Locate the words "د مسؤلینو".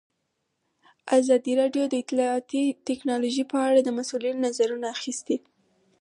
3.83-4.43